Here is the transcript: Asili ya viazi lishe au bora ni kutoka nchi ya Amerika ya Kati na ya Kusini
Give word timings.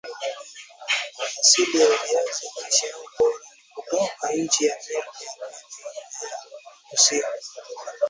Asili 1.39 1.79
ya 1.81 1.87
viazi 1.87 2.45
lishe 2.65 2.91
au 2.91 3.05
bora 3.19 3.35
ni 3.67 3.73
kutoka 3.83 4.33
nchi 4.33 4.65
ya 4.65 4.75
Amerika 4.79 5.23
ya 5.25 5.49
Kati 5.49 5.65
na 6.21 6.29
ya 6.29 6.37
Kusini 6.89 7.23